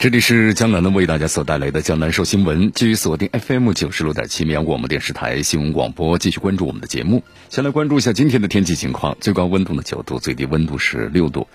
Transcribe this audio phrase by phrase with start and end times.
[0.00, 7.22] 这里是江南的为大家所带来的江南说新闻，继续锁定 FM 九十六点七绵阳广播电视台新闻广播，继续关注我们的节目。
[7.50, 11.48] 先来关注一下今天的天气情况，最高温度呢九度，最低温度是六度。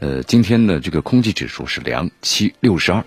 [0.00, 3.02] 呃，今天的这个空气指数是良七六十二。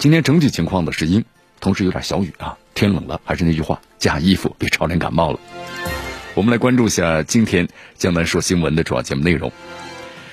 [0.00, 1.24] 今天整体情况呢是阴，
[1.60, 2.58] 同时有点小雨啊。
[2.74, 5.38] 天冷了，还是那句话，加衣服，别着凉感冒了。
[6.34, 9.52] 我们来关注一下今天江南说新闻的主要节目内容。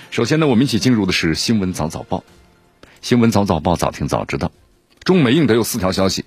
[0.09, 2.23] 首先呢，我们一起进入的是新闻早早报。
[3.07, 4.51] 新闻早早报，早听早知道。
[5.05, 6.25] 中美印德有四条消息：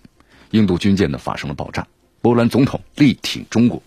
[0.51, 1.87] 印度军舰呢发生了爆炸，
[2.23, 3.82] 波兰总统力挺中国。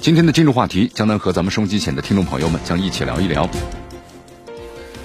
[0.00, 3.46] 今天的今日话题，江南和咱们收机前的听众朋友们将一起聊一聊。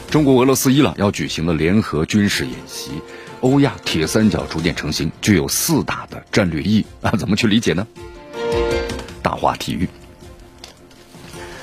[0.09, 2.92] 中国、俄罗斯、伊朗要举行的联合军事演习，
[3.42, 7.12] 欧亚铁三角逐渐成型，具有四大的战略意义啊！
[7.20, 7.86] 怎么去理解呢？
[9.22, 9.90] 大话体育，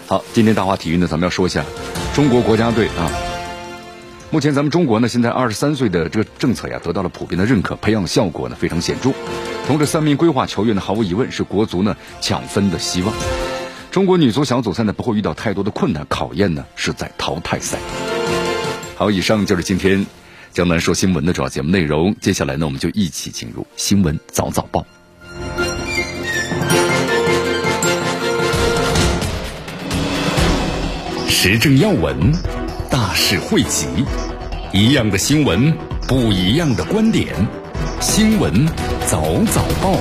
[0.06, 1.64] 好，今天大话体育呢，咱们要说一下
[2.14, 3.10] 中国国家队啊。
[4.30, 9.12] 目前咱们中国呢，现在二十三岁的这个政策呀，得到了普遍的认可，培养效果呢非常显著。
[9.66, 13.14] 同这三名规划球员呢，毫无疑问是国足呢抢分的希望。
[13.90, 17.78] 中国女足小组赛呢不会遇到太多的困难，考验呢是在淘汰赛。
[18.96, 20.04] 好，以上就是今天
[20.52, 22.16] 江南说新闻的主要节目内容。
[22.20, 24.84] 接下来呢，我们就一起进入新闻早早报。
[31.44, 32.30] 时政要闻，
[32.88, 33.88] 大事汇集，
[34.72, 35.76] 一样的新闻，
[36.06, 37.34] 不一样的观点。
[38.00, 38.64] 新闻
[39.08, 39.98] 早早报，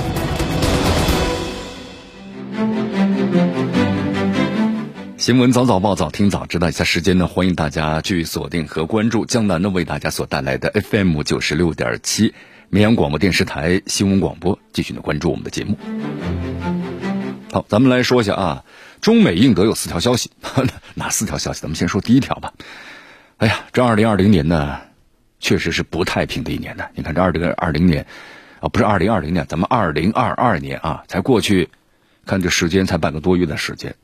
[5.18, 6.68] 新闻早早报，早听早知道。
[6.68, 12.32] 一下时间呢，欢迎大家去锁定和关注江南呢为大家所带来的 FM 九十六点七
[12.70, 15.76] 绵阳广播电视台新闻广播，继续呢关注我们的节目。
[17.50, 18.62] 好，咱们来说一下啊。
[19.02, 20.30] 中美印德有四条消息，
[20.94, 21.60] 哪四条消息？
[21.60, 22.54] 咱们先说第一条吧。
[23.38, 24.80] 哎呀，这二零二零年呢，
[25.40, 26.84] 确实是不太平的一年呢。
[26.94, 28.06] 你看这二零二零年，
[28.60, 31.68] 啊，不是二零二零年，咱们二零二二年啊，才过去，
[32.26, 33.96] 看这时间才半个多月的时间，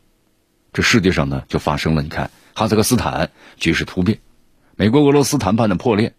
[0.72, 4.18] 这世界上呢就发生了，你看哈萨克斯坦局势突变，
[4.74, 6.12] 美国俄罗斯谈判的破裂，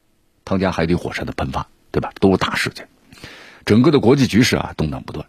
[0.46, 2.14] 汤加海底火山的喷发，对吧？
[2.22, 2.88] 都是大事件，
[3.66, 5.26] 整个的国际局势啊动荡不断。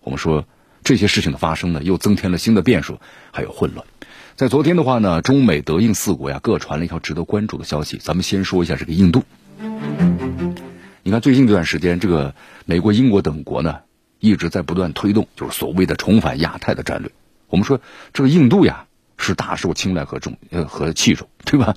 [0.00, 0.46] 我们说。
[0.90, 2.98] 这些事情的发生呢，又增添了新的变数，
[3.30, 3.86] 还有混乱。
[4.34, 7.98] 在昨天的话呢，中美德印四国呀，各传了一条值得关注的消息。
[7.98, 9.22] 咱们先说一下这个印度。
[11.04, 12.34] 你看最近这段时间，这个
[12.64, 13.82] 美国、英国等国呢，
[14.18, 17.12] 一直在不断推动，就是所谓的重返亚太的战略。
[17.46, 17.80] 我们说
[18.12, 18.86] 这个印度呀，
[19.16, 21.76] 是大受青睐和重呃和器重，对吧？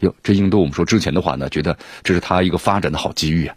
[0.00, 3.54] 哟，这印度我们说之前的话呢，觉得这是他一个发展的好机遇啊。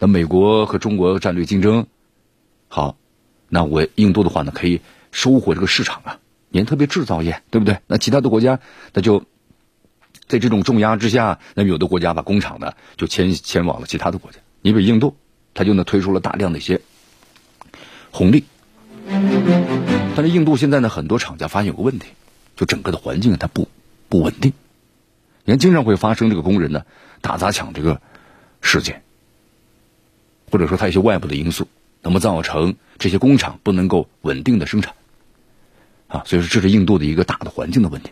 [0.00, 1.86] 那美国和中国战略竞争，
[2.66, 2.96] 好。
[3.54, 4.80] 那我印度的话呢，可以
[5.10, 6.18] 收获这个市场啊，
[6.48, 7.80] 你看特别制造业，对不对？
[7.86, 8.60] 那其他的国家，
[8.94, 9.26] 那就
[10.26, 14.38] 在这种重压之下，那有的国家把工厂呢就迁迁往了其他的国家。
[14.62, 15.14] 你比如印度，
[15.52, 16.80] 它就呢推出了大量的一些
[18.10, 18.44] 红利。
[20.16, 22.06] 但是印度现在呢，很多厂家发现有个问题，
[22.56, 23.68] 就整个的环境它不
[24.08, 24.54] 不稳定，
[25.44, 26.86] 你看经常会发生这个工人呢
[27.20, 28.00] 打砸抢这个
[28.62, 29.02] 事件，
[30.50, 31.68] 或者说它一些外部的因素。
[32.02, 34.94] 那么造成这些工厂不能够稳定的生产，
[36.08, 38.10] 啊，所以说这是印度的一个大的环境的问题。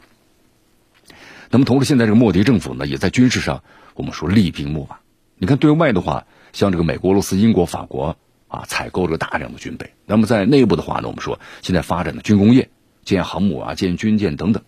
[1.51, 3.65] 那么同时，现在这个莫迪政府呢，也在军事上
[3.95, 4.99] 我们说厉兵秣马。
[5.39, 9.93] 你看对外的话，像这个美国、俄罗斯、英国、法国啊，采购这个大量的军备。
[10.07, 12.71] 那么在内部的话呢，我们说现在发展的军工业，
[13.05, 14.63] 建航母啊，建军舰等等。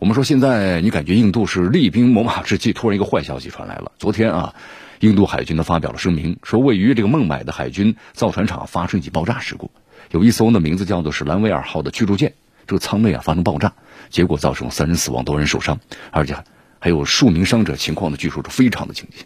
[0.00, 3.92] 我们说现在你感觉印度是厉兵秣马之际，突然一个坏消息传来了。
[3.98, 4.54] 昨天啊。
[5.00, 9.70] 印度海军呢发表了声明，说位于这个孟买的海军造船厂发生一起爆炸事故，
[10.10, 12.34] 有一艘呢名字叫做是兰维尔号的驱逐舰，
[12.66, 13.74] 这个舱内啊发生爆炸，
[14.10, 15.78] 结果造成三人死亡，多人受伤，
[16.10, 16.36] 而且
[16.80, 19.24] 还有数名伤者，情况呢据说是非常的紧急。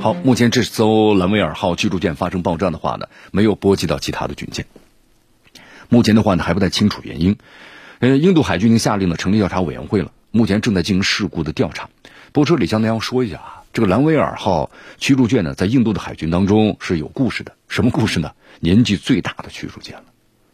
[0.00, 4.64] 好，目前这艘兰维尔号驱逐舰发生爆炸的话呢，没有波及到其他的军舰，
[5.90, 7.36] 目前的话呢还不太清楚原因。
[7.98, 11.90] 呃，印度海军已经下令了成立调查委员会了，目前正在进行事故的调查。
[12.34, 17.54] 播车里向大家说一下啊，这个兰维尔号驱逐舰呢，在印度的海军当中是有故事的。
[17.68, 18.32] 什么故事呢？
[18.58, 20.06] 年纪最大的驱逐舰了，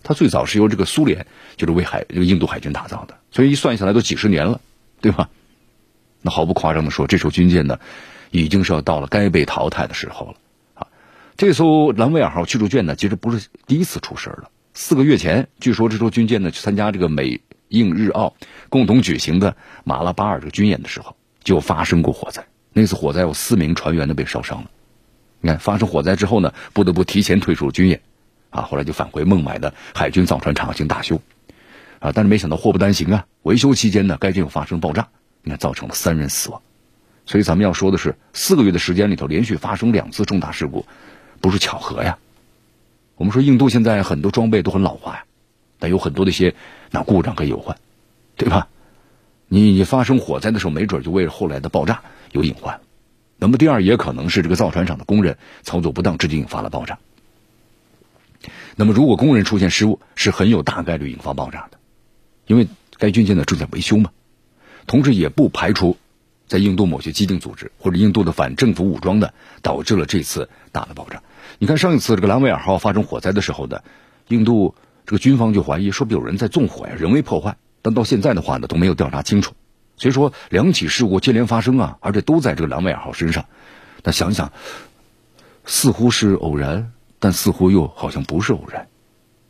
[0.03, 4.61] 它最早是由这个苏联就是为海这个印度海军打造的，所以一算下来都几十年了，
[5.01, 5.31] 对吧？
[6.21, 7.81] 那毫不夸张的说，这艘军舰呢，
[8.31, 10.35] 已经是要到了该被淘汰的时候了
[10.75, 10.87] 啊。
[11.39, 14.51] 这艘兰维尔号驱逐舰呢，其实不是第一次出事了。
[14.75, 18.35] 四个月前，据说这艘军舰呢去参加这个美印日澳
[18.69, 22.45] 共同举行的马拉巴尔这个军演的时候，就发生过火灾。
[22.73, 24.71] 那次火灾有四名船员呢被烧伤了。
[25.41, 28.01] 你看，发生火灾之后呢，不得不提前退出军演，
[28.51, 31.21] 啊，后来就返回孟买的海军造船厂进行大修，
[31.99, 35.09] 啊，但是没想到祸不单行啊，维修期间呢，该舰又发生爆炸，
[35.43, 36.61] 你看造成了三人死亡。
[37.25, 40.85] 所以咱们要说的是，四个月的时间里头连续发生两次重大事故，
[41.41, 42.19] 不是巧合呀。
[43.17, 45.25] 我们说印度现在很多装备都很老化呀，
[45.79, 46.55] 但有很多的一些
[46.91, 47.77] 那故障可以有患，
[48.37, 48.69] 对吧？
[49.53, 52.81] 你你发生火灾的时候，没准就为了后来的爆炸有隐患。
[53.37, 57.01] 那么第二也可能是这个造船厂的工人操作不当，直接引发了爆炸。
[58.77, 61.79] 那么如果工人出现失误，是很有大概率引发爆炸的，
[62.47, 64.13] 因为该军舰呢正在维修嘛。
[64.87, 65.97] 同时也不排除
[66.47, 71.25] 在印度某些激进组织或者印度的反政府武装的导致了这次大的爆炸。
[71.59, 73.83] 你看上一次这个兰维尔号发生火灾的时候呢，
[74.29, 74.77] 印度
[75.07, 79.55] 这个军方就怀疑说不定有人在纵火呀，人为破坏，但到现在的话呢都没有调查清楚。
[79.97, 83.45] 所以说，两起事故接连发生啊，而且都在这个兰维尔号身上。
[84.03, 84.51] 那想想，
[85.67, 88.89] 似乎是偶然，但似乎又好像不是偶然，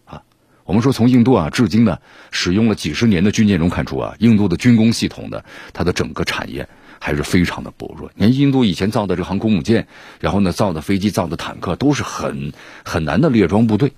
[0.04, 0.22] 啊。
[0.64, 1.98] 我们说，从印度啊，至今呢，
[2.32, 6.68] 使用了几十年的军舰中看出啊，印度的军工系统呢，它的整个产业
[6.98, 8.10] 还是非常的薄弱。
[8.16, 9.86] 你看，印度以前造的这航空母舰，
[10.18, 12.52] 然后呢，造的飞机、造的坦克，都是很
[12.84, 13.92] 很难的列装部队。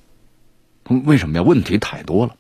[0.87, 1.43] 为什么呀？
[1.43, 2.37] 问题太多了，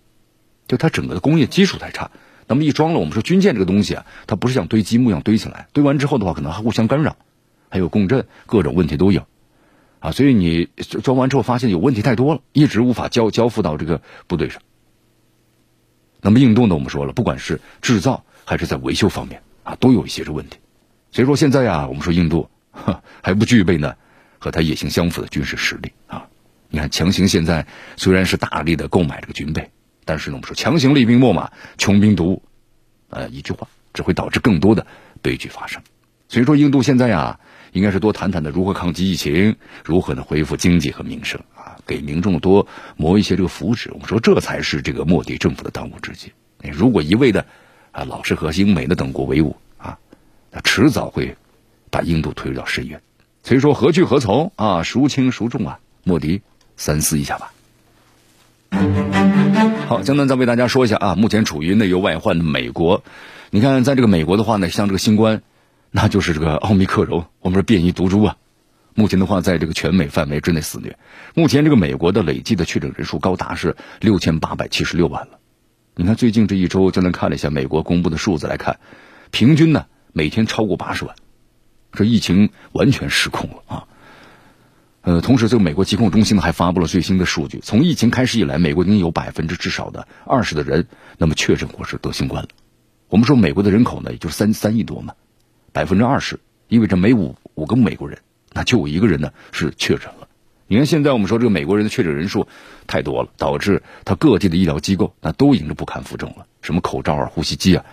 [0.73, 2.11] 就它整个的工业基础太差。
[2.47, 7.15] 那么一装了，我们说军舰这个东西啊，它不是像堆积木一样堆起来，堆完之后的话，可能还互相干扰，
[7.69, 9.27] 还有共振，各种问题都有，
[9.99, 10.71] 啊，所以你
[11.03, 14.63] 装完之后发现有问题太多了，一直无法交交付到这个部队上。
[16.23, 20.57] 那么印度呢，我们说了，不管是制造还是在维修方面啊，都有一些这问题，
[21.11, 22.49] 所以说现在呀，我们说印度
[23.23, 23.95] 还不具备呢
[24.39, 26.27] 和它野心相符的军事实力啊。
[26.71, 27.67] 你看，强行现在
[27.99, 29.71] 虽然是大力的购买这个军备。
[30.05, 32.43] 但是呢，我们说强行厉兵秣马、穷兵黩武，
[33.11, 34.87] 呃，一句话只会导致更多的
[35.21, 35.83] 悲剧发生。
[36.29, 37.39] 所以说，印度现在呀，
[37.73, 39.55] 应该是多谈谈的如何抗击疫情，
[39.85, 42.67] 如何呢恢复经济和民生啊，给民众多
[42.97, 43.91] 谋一些这个福祉。
[43.93, 46.33] 我们说这才是这个莫迪政府的当务之急。
[46.73, 47.45] 如果一味的
[47.91, 49.99] 啊老是和英美的等国为伍啊，
[50.51, 51.37] 那迟早会
[51.91, 53.01] 把印度推入到深渊。
[53.43, 55.79] 所以说何去何从啊，孰轻孰重啊？
[56.05, 56.41] 莫迪
[56.77, 57.53] 三思一下吧。
[59.87, 63.05] 好，江南再为大家说一下啊，目前处于内忧外患的美国，
[63.51, 65.43] 你看，在这个美国的话呢，像这个新冠，
[65.91, 68.37] 那就是这个奥密克戎，我们说变异毒株啊，
[68.95, 70.97] 目前的话，在这个全美范围之内肆虐。
[71.35, 75.39] 目前这个美国的累计的确诊人数高达是六千八百七十六万了。
[75.95, 78.81] 你看最近这一周，江南看了一下美国公布的数字来看，
[79.31, 79.85] 平均呢
[80.15, 81.15] 每天超过八十万，
[81.93, 83.85] 这疫情完全失控了啊。
[85.03, 87.59] 呃，同时，这个美国疾控中心呢还发布了最新的数据。
[87.59, 90.87] 从疫情开始以来，美国已经有百分之至少的二十的人
[91.19, 92.49] 那么确诊或是得新冠了。
[93.09, 95.15] 我们说美国的人口呢，也就三三亿多嘛，
[95.73, 96.39] 百分之二十
[96.69, 98.21] 意味着每五五个美国人，
[98.53, 100.29] 那就有一个人呢是确诊了。
[100.69, 102.47] 你看现在我们说这个美国人的确诊人数
[102.87, 107.85] 太多了，导致他各地的医疗机构那都已经不堪负重了，什么口罩啊、呼吸机啊，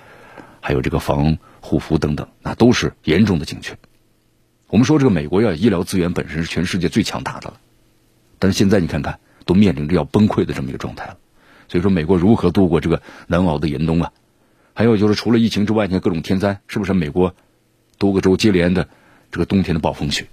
[0.62, 3.76] 还有这个防护服等等，那都是严重的紧缺。
[4.70, 7.60] 我们说这个美国要，医疗资源本身是全世界最强大的了，
[8.38, 11.18] 但是现在你看看，都面临着要崩溃的这么一个状态了。
[11.68, 14.14] 所以说，美国如何度过这个难熬的严冬啊？
[14.76, 16.94] 还有就是，除了疫情之外，你看各种天灾，是不是？
[16.94, 17.34] 美国
[17.98, 18.88] 多个州接连的
[19.32, 20.28] 这个冬天的暴风雪，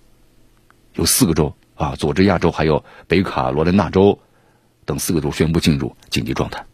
[0.95, 4.19] 有四个州啊，佐治亚州还有北卡罗来纳州
[4.85, 6.67] 等四个州宣布进入紧急状态，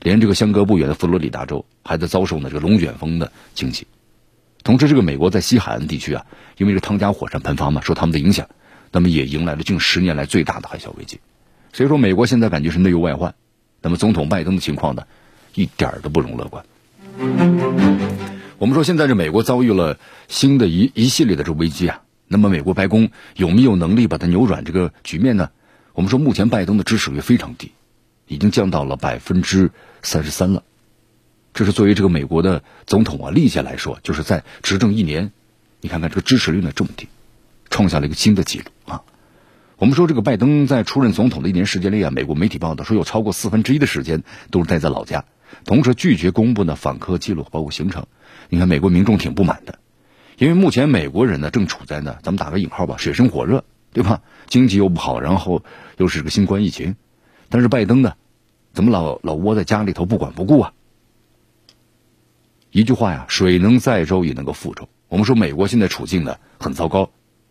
[0.00, 3.86] 连这个相隔不远的佛罗里达州还在遭受呢这个龙卷风的侵袭。
[4.64, 6.24] 同时，这个美国在西海岸地区啊，
[6.56, 8.48] 因为这汤加火山喷发嘛，受他们的影响，
[8.92, 11.20] 那么也迎来了近十年来最大的海啸危机。
[11.72, 13.34] 所以说，美国现在感觉是内忧外患。
[13.80, 15.04] 那么，总统拜登的情况呢，
[15.54, 16.64] 一点都不容乐观。
[18.58, 22.02] 我们说，现在这美国遭遇了新的一一系列的这危机啊。
[22.28, 25.50] 那么，美国白宫有没有能力把它扭转这个局面呢？
[25.92, 27.72] 我们说，目前拜登的支持率非常低，
[28.28, 30.62] 已经降到了百分之三十三了。
[31.54, 35.32] 这是作为这个美国的总统啊，历届来说，就是在执政一年，
[35.80, 37.08] 你看看这个支持率呢这么低，
[37.68, 39.02] 创下了一个新的纪录啊。
[39.76, 45.24] 我们说这个拜登在出任总统的一年时间里啊，美国媒体报道说有超过四分之一的时间都是待在老家，
[45.64, 48.06] 同时拒绝公布呢访客记录包括行程。
[48.48, 49.78] 你看美国民众挺不满的，
[50.38, 54.22] 因为目前美国人呢正处在呢，咱们打个引号吧，水深火热，对吧？
[54.46, 55.62] 经济又不好，然后
[55.98, 56.96] 又是个新冠疫情，
[57.50, 58.14] 但是拜登呢，
[58.72, 60.72] 怎么老老窝在家里头不管不顾啊？
[62.72, 64.88] 一句话呀，水能载舟也能够覆舟。
[65.08, 67.10] 我们说美国现在处境呢很糟糕，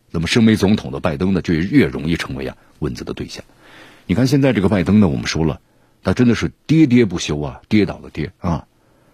[0.09, 3.43] 那么身为总统的拜登呢就越容易成为啊问责的对象。
[4.07, 5.61] 你看现在这个拜登呢，我们说了，
[6.01, 8.65] 他真的是喋喋不休啊，跌倒的跌啊。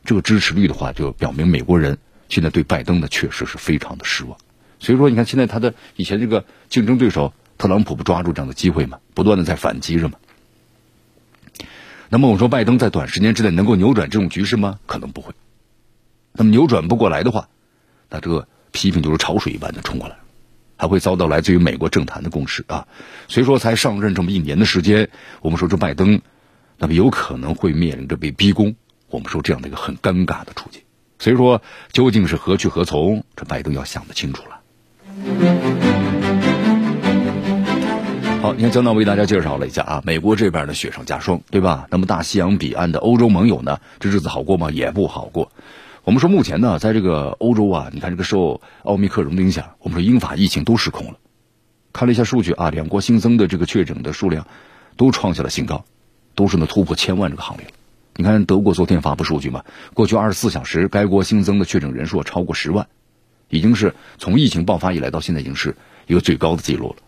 [0.06, 1.98] 这个支持率的话，就表明美国人
[2.30, 4.38] 现在对拜登呢确实是非常的失望。
[4.80, 10.18] 所以说，你看现在他的以前这个竞争对手特朗普不抓住这样的机会嘛，不断的在反击着嘛。
[12.08, 14.80] 那么我说拜登在短时间之内能够扭转这种局势吗？
[14.86, 15.34] 可能不会。
[16.38, 17.50] 那么扭转不过来的话，
[18.10, 20.16] 那这个批评就是潮水一般的冲过来，
[20.78, 22.88] 还会遭到来自于美国政坛的共识啊。
[23.28, 25.10] 所以说才上任这么一年的时间，
[25.42, 26.22] 我们说这拜登，
[26.78, 28.76] 那么有可能会面临着被逼宫，
[29.10, 30.80] 我们说这样的一个很尴尬的处境。
[31.18, 31.60] 所以说
[31.92, 34.62] 究竟是何去何从，这拜登要想得清楚了。
[38.44, 41.88] 好，你看江导为大家介绍了一下啊，美国这边的雪上加霜，对吧？
[41.90, 44.70] 那么大西洋彼岸的欧洲盟友呢，这日子好过吗？
[44.70, 45.52] 也不好过。
[46.08, 51.18] 我们说目前呢，在这个欧洲啊，你看这个受奥密克戎的影响，我们说英法疫情都失控了。
[51.92, 54.48] 看了一下数据啊，两国新增的这个确诊的数量
[54.96, 55.84] 都创下了新高，
[56.34, 57.68] 都是呢突破千万这个行列。
[58.16, 62.88] 你看德国昨天发布数据嘛，过去二十四小时该国新增的确诊人数超过十万，
[63.50, 67.04] 已经是从疫情爆发以来到现在已经是一个最高的记录了。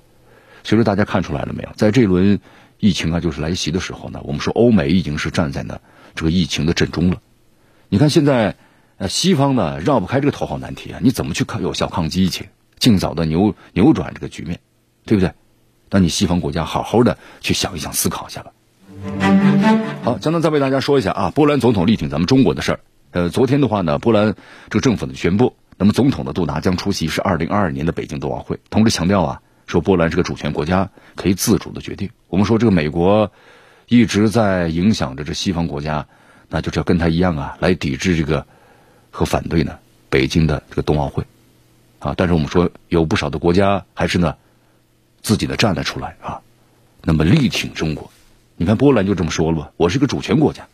[0.65, 1.70] 所以说，大家看出来了没有？
[1.77, 2.41] 在这轮
[2.82, 5.79] 疫情啊，就是来袭的时候呢，我们说欧美已经是站在呢
[6.15, 7.22] 这个疫情的正中了。
[7.88, 8.58] 你看现在，
[9.00, 14.60] 那，西方呢绕不开这个头号难题啊，你怎么去抗有效抗击疫情，尽早的扭扭转这个局面，
[15.06, 15.32] 对不对？
[15.89, 18.51] 那你西方国家好好的去想一想，思考一下吧。
[20.03, 22.79] 好，江南再为大家说一下啊，波兰总统力挺咱们中国的事儿。
[23.12, 24.36] 呃，昨天的话呢，波兰
[24.70, 29.41] 这个政府呢宣布，那么总统的杜达将出席是二零二二年的北京冬奥会，同时强调啊。
[29.65, 32.10] 说波兰是个主权国家，可以自主的决定。
[32.27, 33.32] 我们说这个美国
[33.88, 36.08] 一直在影响着这西方国家，
[36.50, 38.48] 那就是要跟他一样啊，来抵制这个
[39.12, 41.24] 和反对呢北京的这个冬奥会
[42.00, 42.13] 啊。
[42.18, 44.36] 但是我们说有不少的国家还是呢
[45.22, 46.42] 自己的站了出来啊，
[47.04, 48.12] 那么力挺中国。
[48.56, 50.68] 你看波兰就这么说了吧，我是一个主权国家，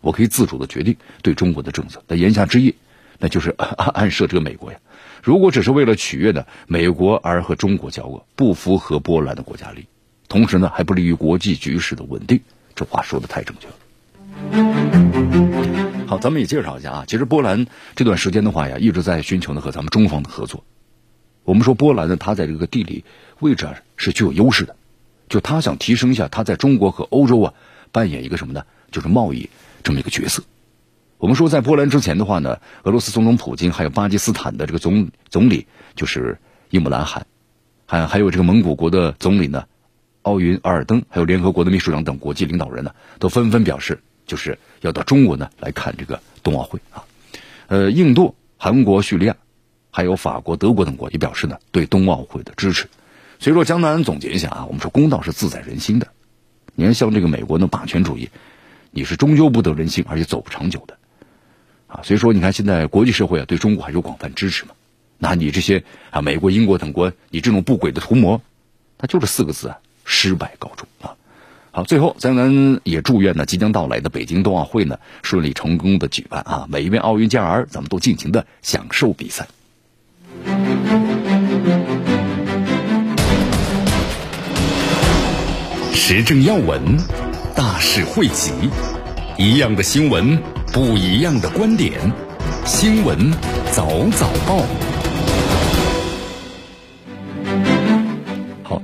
[0.00, 2.02] 我可以自主的决定对中国的政策。
[2.06, 2.74] 那言下之意，
[3.18, 4.78] 那就是 暗设这个美国呀。
[5.22, 9.86] 如果只是为了取悦呢美国而和中国交恶，不符合波兰的国家利益，
[10.28, 12.40] 同时呢还不利于国际局势的稳定，
[12.74, 13.74] 这话说的太正确了。
[16.10, 20.64] 好，咱们也介绍一下啊，其实波兰这段时间的话呀，一直在寻求呢和咱们中方的合作。
[21.44, 23.04] 我们说波兰呢，它在这个地理
[23.38, 24.74] 位置啊是具有优势的，
[25.28, 27.54] 就他想提升一下他在中国和欧洲啊
[27.92, 28.64] 扮演一个什么呢？
[28.90, 29.50] 就是贸易
[29.84, 30.42] 这么一个角色。
[31.18, 36.40] 我们说，在波兰之前的话呢，俄罗斯总统普京，还有巴基斯坦的这个总总理就是
[36.70, 37.24] 伊姆兰汗，
[37.86, 39.66] 还还有这个蒙古国的总理呢，
[40.22, 47.02] 奥云阿尔登，还有联合国的秘书长等国际领导人呢，都纷纷表示，就是要到中国呢来看这个冬奥会啊。
[47.66, 49.36] 呃，印度、韩国、叙利亚，
[49.90, 52.88] 还有法国、德国等国也表示呢对冬奥会的支持。
[53.40, 56.06] 所以说，江南总结一下啊，我们说公道是自在人心的。
[56.76, 58.30] 你看，像这个美国的霸权主义，
[58.92, 60.96] 你是终究不得人心，而且走不长久的。
[61.88, 64.70] 啊，所以说你看现在国际社会啊对中国还有广泛支持嘛？
[65.18, 68.40] 那你这些啊美国、英国等国，你这种不轨的图谋，
[68.96, 71.16] 它就是四个字啊，失败告终啊。
[71.86, 79.46] 最后咱们也祝愿呢即将到来的北京冬奥会呢顺利成功的举办啊，每一位奥运健儿咱们都尽情的享受比赛。
[85.92, 86.96] 时政要闻，
[87.54, 88.52] 大事汇集，
[89.38, 90.38] 一样的新闻。
[90.72, 91.92] 不一样的观点，
[92.64, 93.32] 新闻
[93.72, 94.89] 早早报。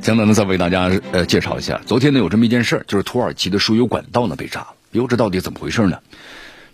[0.07, 4.69] 好，江南呢再为大家呃介绍一下，昨天呢有这么一件事儿，就是土耳其的输油管道呢被炸了。
[4.93, 5.99] 哟，这到底怎么回事呢？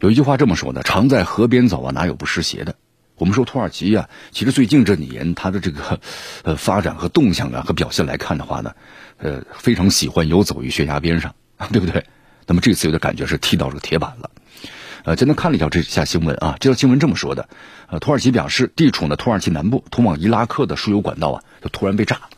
[0.01, 2.75] 有一句话这么说的：“常在河边走啊，哪有不湿鞋的？”
[3.17, 5.99] 我们说土耳其呀，其实最近这几年它的这个
[6.43, 8.75] 呃发展和动向啊和表现来看的话呢，
[9.17, 11.35] 呃非常喜欢游走于悬崖边上，
[11.73, 12.05] 对不对？
[12.47, 14.31] 那么这次有点感觉是踢到这个铁板了。
[15.05, 17.49] 呃，今天看了一条这下新闻啊，这条新闻这么说的：，
[17.89, 22.29] 呃，土耳其表示，地处呢土耳其南部通往伊拉克的输油管道啊，就突然被炸了。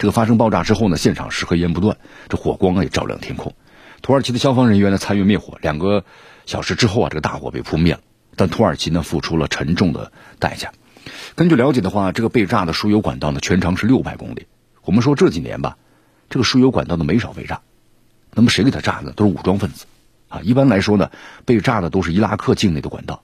[0.00, 1.98] 这个发生爆炸之后呢，现场是黑烟不断，
[2.30, 3.54] 这火光啊也照亮天空。
[4.00, 6.06] 土耳其的消防人员呢参与灭火，两个
[6.46, 8.00] 小时之后啊，这个大火被扑灭了。
[8.34, 10.72] 但土耳其呢付出了沉重的代价。
[11.34, 14.46] 根据了解的话，这个被炸的输油管道呢全长是六百公里。
[14.84, 15.76] 我们说这几年吧，
[16.30, 17.60] 这个输油管道呢没少被炸。
[18.32, 19.12] 那么谁给他炸的？
[19.12, 19.84] 都是武装分子。
[20.30, 21.10] 啊，一般来说呢，
[21.44, 23.22] 被炸的都是伊拉克境内的管道，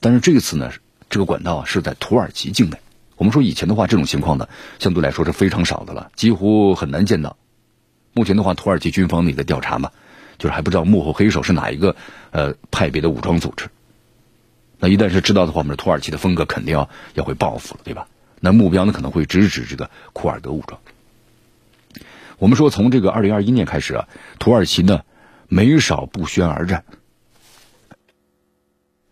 [0.00, 0.72] 但是这次呢，
[1.10, 2.78] 这个管道啊是在土耳其境内。
[3.18, 4.48] 我们说以前的话，这种情况呢，
[4.78, 7.36] 相对来说是非常少的了，几乎很难见到。
[8.14, 9.90] 目前的话，土耳其军方也在调查嘛，
[10.38, 11.96] 就是还不知道幕后黑手是哪一个
[12.30, 13.68] 呃派别的武装组织。
[14.78, 18.06] 那一旦是知道的话，我们的土耳其的风格肯定要要会报复了，对吧？
[18.40, 20.80] 那目标呢可能会直指这个库尔德武装。
[22.38, 24.08] 我们说从这个二零二一年开始啊，
[24.38, 25.02] 土耳其呢
[25.48, 26.84] 没少不宣而战。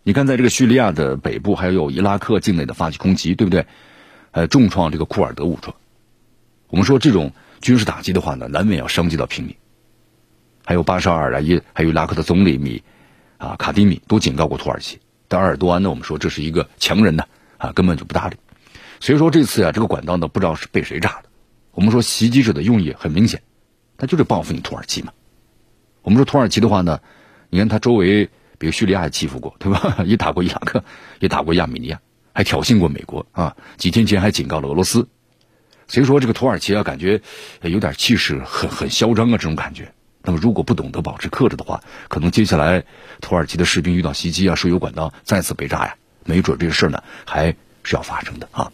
[0.04, 3.66] 你看，在这个叙利亚的北部，还有伊拉克境内的发起攻击，对不对？
[4.36, 5.74] 呃，重创这个库尔德武装。
[6.68, 9.56] 我们说这种军事打击的话呢，难免要伤及到平民。
[10.62, 12.82] 还有巴沙尔啊，伊还有拉克的总理米
[13.38, 17.24] 啊卡迪米都警告过土耳其，但埃尔多安呢，我们说这是一个强人呢
[17.56, 18.36] 啊，根本就不搭理。
[19.00, 21.30] 所以说这次呀，这个管道呢，不知道是被谁炸的。
[21.70, 23.40] 我们说袭击者的用意很明显，
[23.96, 25.14] 他就是报复你土耳其嘛。
[26.02, 27.00] 我们说土耳其的话呢，
[27.48, 28.28] 你看他周围。
[28.58, 29.98] 比如叙利亚也欺负过，对吧？
[30.06, 30.82] 也打过伊拉克，
[31.20, 32.00] 也打过亚美尼亚，
[32.36, 33.56] 还挑衅过美国啊！
[33.78, 35.08] 几天前还警告了俄罗斯。
[35.88, 37.22] 所以说，这个土耳其啊，感觉
[37.62, 39.94] 有点气势很很嚣张啊，这种感觉。
[40.20, 42.84] 那么，如果不懂得保持克制的话，可能接下来
[43.22, 48.70] 土耳其的士兵遇到袭击啊，输油管道再次被炸呀，没准这个事儿呢还是要发生的啊。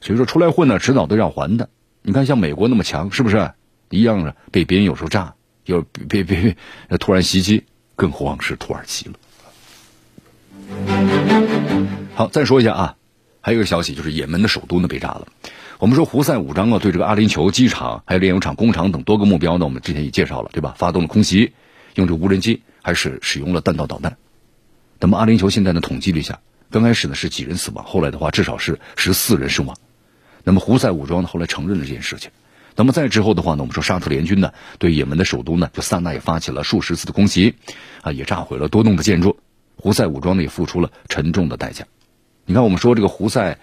[0.00, 1.68] 所以说，出来混呢，迟早都要还的。
[2.02, 3.50] 你看，像美国那么强，是不是
[3.90, 4.36] 一样的？
[4.52, 6.56] 被别人有时候炸，又别别别
[7.00, 7.64] 突然袭击。
[7.96, 9.14] 更何况是土耳其了。
[12.14, 12.96] 好，再说一下啊，
[13.40, 15.28] 还有一个消息，就是也门的首都呢被炸了。
[15.78, 20.74] 我们说胡塞武装啊，对这个阿联酋机场、还有炼油厂、工厂等多个目标呢，我们之前也介绍了，对吧？
[20.76, 21.54] 发动了空袭，
[21.94, 24.18] 用这个无人机，还是使用了弹道导弹。
[25.00, 26.40] 那么阿联酋现在呢统计了一下，
[26.70, 29.74] 刚开始呢是几人死亡，后来的话至少是十四人身亡。
[30.44, 32.30] 那么胡塞武装呢后来承认了这件事情。
[32.76, 37.54] 那么在之后的话呢，我们说沙特联军呢对也门的首都呢就萨那也发起了数十次的空袭，
[38.02, 39.38] 啊，也炸毁了多栋的建筑。
[39.76, 41.86] 胡塞武装呢也付出了沉重的代价。
[42.44, 43.56] 你看，我们说这个胡塞，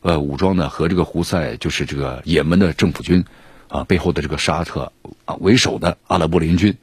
[0.00, 3.24] 呃，武装呢和这个胡塞就是这个也门的政府军，
[3.68, 4.92] 啊，背后的这个沙特
[5.24, 6.76] 啊为首的阿拉伯联军，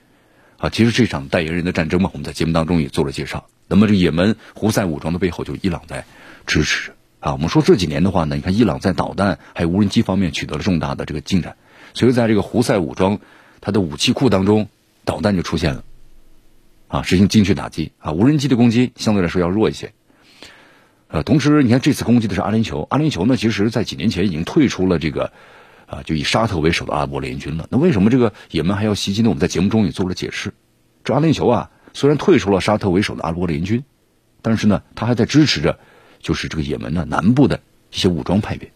[0.58, 3.46] 啊，其实这场代言人的战争嘛，我们在节目当中也做了介绍。
[3.68, 6.06] 那么这也门胡塞武装的背后就伊朗在
[6.46, 7.34] 支持啊。
[7.34, 11.58] 我们说这几年的话呢，你看伊朗在导弹还有无人机方面取得了重大的这个进展。
[11.94, 13.20] 所以，在这个胡塞武装，
[13.62, 14.70] 它的武器库当中，
[15.06, 15.84] 导弹就出现了，
[16.88, 19.94] 啊，实行精确打击啊，无人机的攻击相对来说要弱一些。
[21.14, 25.32] 呃，同时，你看这次攻击的是阿联酋，阿联酋呢，其实在几年前已经退出了这个，
[25.86, 27.68] 啊，就以沙特为首的阿拉伯联军了。
[27.70, 29.30] 那为什么这个也门还要袭击呢？
[29.30, 30.56] 我们在节目中也做了解释。
[31.04, 33.84] 这阿联酋啊，虽然退出了沙特为首的阿拉伯联军，
[34.42, 35.78] 但是呢，他还在支持着，
[36.20, 38.72] 就是这个也门呢南部的一些武装派别。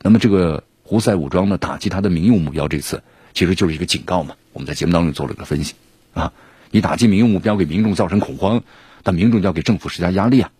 [0.00, 0.64] 那么这个。
[0.84, 4.34] 胡塞武装呢打击他的民用目标，这次其实就是一个警告嘛。
[4.52, 5.74] 我们在节目当中做了个分析
[6.12, 6.34] 啊，
[6.70, 8.62] 你打击民用目标，给民众造成恐慌，
[9.02, 10.50] 但民众要给政府施加压力啊。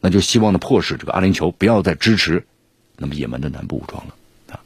[0.00, 2.46] 那就希望呢迫使这个阿联酋不要再支持
[2.96, 4.14] 那么也门的南部武装了
[4.50, 4.60] 啊。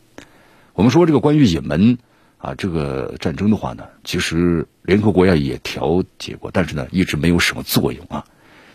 [0.75, 1.99] 我们说这个关于也门
[2.39, 8.25] 啊这个战争的话呢，其实联合国呀也调解过，但是呢一直没有什么作用啊。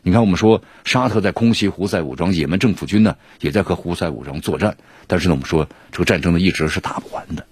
[0.02, 7.46] 你看，我们说沙特在空袭胡塞武装，也门政府军呢也在和胡塞武装作战，但是呢，我们说这个战争呢一直是打不完的。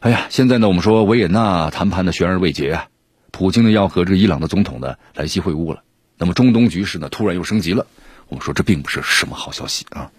[0.00, 2.88] 哎呀，现在呢，我们说维也纳谈判的悬而未决啊，
[3.30, 5.82] 普京呢要和这个伊朗的总统呢来西会晤了，
[6.20, 7.86] 那么中东局势呢突然又升级了，
[8.28, 10.10] 我们说这并不是什么好消息啊。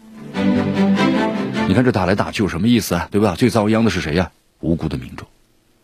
[1.68, 3.08] 你看这打来打去有什么意思啊？
[3.12, 3.36] 对吧？
[3.38, 4.32] 最遭殃的是谁呀？
[4.62, 5.28] 无辜的民众，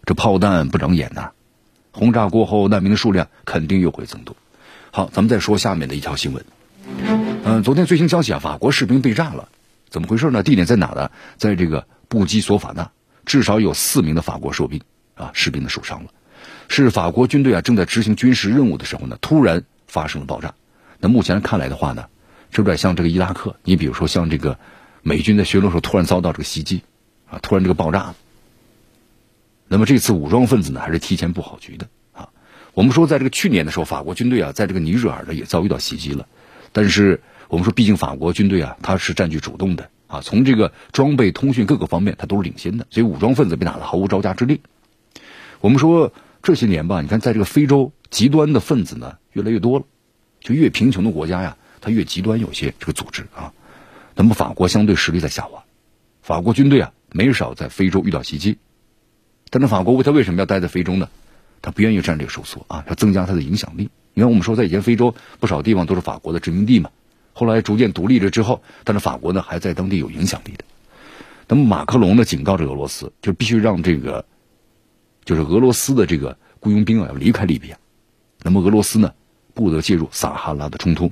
[0.06, 1.30] 这炮弹不长眼呐，
[1.92, 4.36] 轰炸过后难民的数量肯定又会增多。
[4.90, 6.44] 好，咱们再说下面的一条新闻。
[7.44, 9.50] 嗯，昨天最新消息啊，法国士兵被炸了，
[9.88, 10.42] 怎么回事呢？
[10.42, 11.12] 地点在哪呢？
[11.38, 12.90] 在这个布基索法纳，
[13.24, 14.82] 至少有四名的法国士兵
[15.14, 16.10] 啊，士兵的受伤了。
[16.70, 20.54] 是法国军队啊正在执行军事任务的时候呢，突然发生了爆炸。
[21.00, 22.06] 那目前看来的话呢，
[22.56, 23.56] 有点像这个伊拉克。
[23.64, 24.60] 你比如说像这个
[25.02, 26.82] 美军在巡逻时候突然遭到这个袭击
[27.30, 28.14] 啊，突然这个爆炸。
[29.68, 32.30] 那么这次武装分子呢，还是提前布好局的啊。
[32.74, 36.28] 我们说，在这个去年的时候，法国军队啊，在这个尼日尔呢也遭遇到袭击了。
[36.72, 44.62] 但是我们说，毕竟法国军队啊，它是占据主动的啊，从这个装备、通讯各个方面，它都是领先的，所以武装分子被打得毫无招架之力。
[45.60, 49.86] 我们说这些年吧，你看，在这个非洲极端的分子呢越来越多了，
[50.40, 53.54] 就越贫穷的国家呀，它越极端，有些这个组织啊。
[54.16, 55.64] 那么法国相对实力在下滑，
[56.22, 58.58] 法国军队啊没少在非洲遇到袭击。
[59.50, 61.10] 但是法国为他为什么要待在非洲呢？
[61.62, 63.90] 他不愿意占这个首缩啊，要增加他的影响力。
[64.14, 66.90] 你看，我们说在以前非洲不少地方都是法国的殖民地嘛，
[67.34, 70.66] 后来逐渐独立了之后，但是法国呢还在当地有影响力的。
[71.48, 74.26] 那么马克龙呢警告这个俄罗斯，就必须让这个
[75.24, 77.78] 就是俄罗斯的这个雇佣兵啊要离开利比亚。
[78.44, 79.14] 那么俄罗斯呢
[79.54, 81.12] 不得介入撒哈拉的冲突。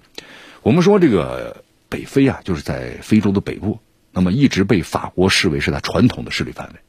[0.62, 3.80] 我们说这个北非啊就是在非洲的北部，
[4.12, 6.80] 那么一直被法国视为是它传统的势力范围。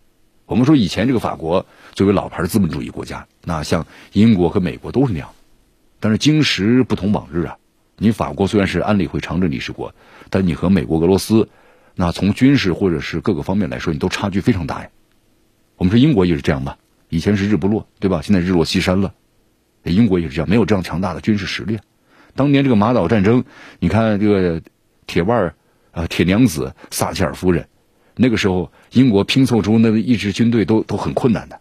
[0.47, 5.31] 我们说以前这个法国作为老牌资本主义国家，那像英国和美国都是那样。
[5.99, 7.57] 但是今时不同往日啊，
[7.97, 9.95] 你法国虽然是安理会常任理事国，
[10.31, 11.49] 但你和美国、俄罗斯，
[11.95, 14.91] 那从军事或者是各个方面来说，你都差距非常大呀。
[15.77, 18.23] 我们说英国也是这样吧，以前是日不落，对吧？
[18.23, 19.15] 现在日落西山了，
[19.91, 21.79] 英国也是这样，没有这样强大的军事实力。
[22.35, 23.45] 当年这个马岛战争，
[23.79, 24.63] 你看这个
[25.07, 25.55] 铁腕儿
[25.93, 27.69] 啊，铁娘子撒切尔夫人，
[28.15, 31.61] 那个时候英国拼凑出那一支军队都都很困难的。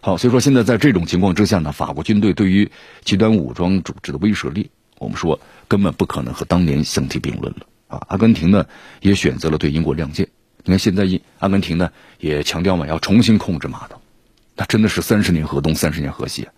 [0.00, 2.70] 好，所以说现在在这种情况之下呢，法国军队对于
[3.02, 8.04] 极端武装组织的威慑力，我们说根本不可能和当年相提并论了啊。
[8.08, 8.66] 阿根廷呢
[9.00, 10.28] 也选择了对英国亮剑，
[10.62, 14.00] 你看现在一阿根廷呢也强调嘛要重新控制马岛，
[14.56, 16.52] 那真的是三十年河东，三十年河西啊。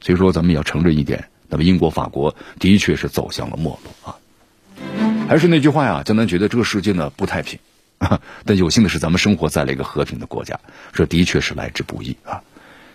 [0.00, 1.28] 所以说咱们要承认一点。
[1.50, 4.18] 那么，英国、法国的确是走向了没落啊！
[5.26, 7.58] 还是那句话呀，江南觉得这个世界呢不太平，
[8.44, 10.60] 但有幸的是，咱们生活在了一个和平的国家，
[10.92, 12.42] 这的确是来之不易啊！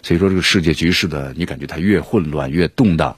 [0.03, 3.17] 所以说，这个世界局势的，你感觉它越混乱、越动荡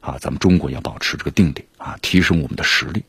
[0.00, 3.02] 啊，咱们中国要保持这个定力啊，提升我们的实力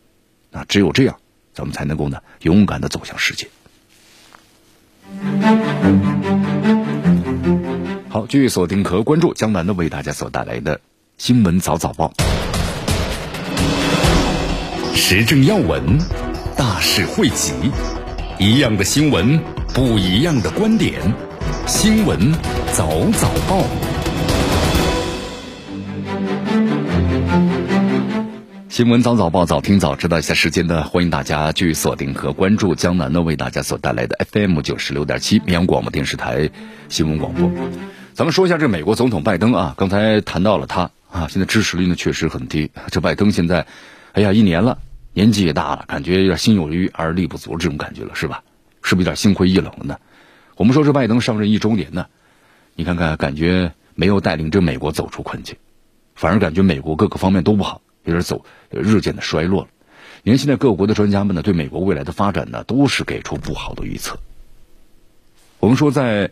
[0.52, 1.20] 啊，只有这样，
[1.54, 3.48] 咱们才能够呢勇敢的走向世界。
[8.18, 10.82] 好，继续锁定和关注江南的为大家所带来的。
[11.20, 12.12] 新闻早早报，
[14.96, 16.00] 时政要闻，
[16.58, 17.54] 大事汇集，
[18.40, 19.40] 一样的新闻，
[19.72, 21.00] 不一样的观点。
[21.68, 22.34] 新闻
[22.74, 23.64] 早早报，
[28.68, 30.82] 新闻早早报，早听早知道一下时间呢？
[30.86, 36.50] 欢迎大家继续锁定和关注江南呢为大家所带来的 FM 九十六点七绵阳广播电视台
[36.90, 37.52] 新闻广播。
[38.18, 40.90] 咱们说一下这美国总统拜登啊，刚才谈到了他。
[41.12, 42.72] 啊，现在支持率呢确实很低。
[42.90, 43.68] 这拜登现在，
[44.14, 44.80] 哎呀，一年了，
[45.14, 48.42] 年纪也大了，感觉有点心有余而力不足这种感觉了，是吧？
[48.82, 50.00] 是不是有点心灰意冷了呢？
[50.56, 52.08] 我们说这拜登上任一周年呢，
[52.74, 55.56] 你看看，感觉没有带领这美国走出困境，
[56.16, 59.68] 反而感觉美国各个方面都不好，有点走日渐的衰落了。
[60.24, 64.18] 你看现在各国的专家们呢，对美国未来的发展呢，都是给出不好的预测。
[65.60, 66.32] 我们说在。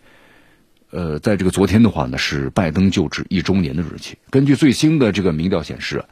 [0.96, 4.18] 呃，在这个昨天的话呢，是拜登就职一周年的日期。
[4.30, 6.06] 根据最新的这个民调显示，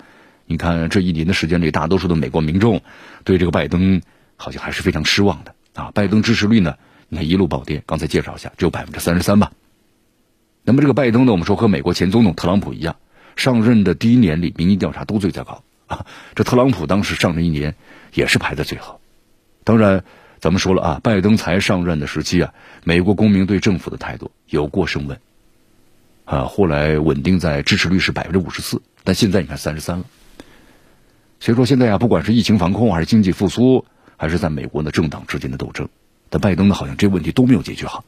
[0.46, 2.82] 你看这一年的时间里，大多数的美国民众
[3.24, 4.02] 对这个拜登
[4.36, 5.92] 好像还是非常失望的啊。
[5.94, 6.76] 拜登支持率呢，
[7.08, 7.82] 你看一路暴跌。
[7.86, 9.54] 刚才介绍一下，只有百分之三十三吧。
[10.66, 12.98] 那么这个拜登呢，我们说和美国前总统特朗普一样，
[13.38, 16.06] 上任的第一年里，民意调查都最糟糕啊。
[16.36, 17.76] 这特朗普当时上任一年
[18.14, 19.00] 也是排在最后，
[19.64, 20.04] 当然。
[20.44, 22.54] 咱们说了啊，拜登才上任的时期啊，
[22.84, 25.18] 美国公民对政府的态度有过升温，
[26.26, 30.06] 啊，后来稳定在支持率是百分之五十四，但现在你看三十三了。
[31.40, 33.86] 所以说现在啊，不管是疫情防控还是经济复苏，
[34.18, 35.88] 还是在美国的政党之间的斗争，
[36.30, 38.04] 但拜登呢好像这问题都没有解决好。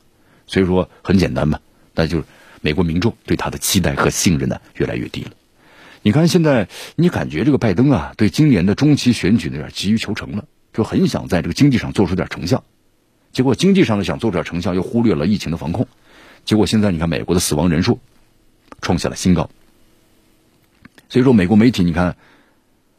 [0.45, 1.62] 所以说很简单嘛，
[1.93, 2.26] 那就是
[2.60, 5.32] 美国民众对他的期待和信任呢越来越低了。
[6.02, 6.67] 你看现在
[6.98, 10.43] 你感觉这个拜登啊，对今年的中期选举有点急于求成了。
[10.75, 12.61] 就很想在这个经济上做出点成效，
[13.31, 15.88] 结果经济上呢想做出点成效，又忽略了疫情的防控，
[16.43, 18.01] 结果现在你看美国的死亡人数
[18.81, 19.49] 创下了新高。
[21.07, 22.17] 所以说，美国媒体你看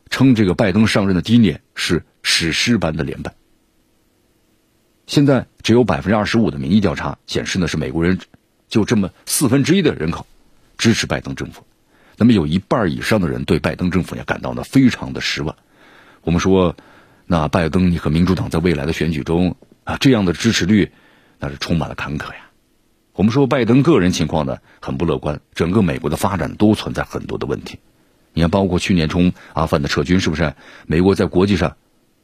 [0.09, 3.35] 称这个拜登上任的第一年是史诗般的连败。
[5.07, 8.19] 现在只有百分之二十五的民意调查显示呢，是美国人
[8.69, 10.27] 就这么四分之一的人口
[10.79, 11.63] 支持拜登政府，
[12.17, 15.55] 那么有一半以上的人对拜登政府也感到呢非常的失望。
[16.23, 16.75] 我们说。
[17.29, 20.93] 那拜登，你和民主党在未来的选举中啊，这样的支持率
[21.41, 22.51] 那是充满了坎坷呀。
[23.15, 27.81] 我们说拜登个人情况呢很不乐观，整个美国的发展都存在很多的问题。
[28.33, 30.55] 你看，包括去年从阿富汗的撤军，是不是？
[30.87, 31.77] 美国在国际上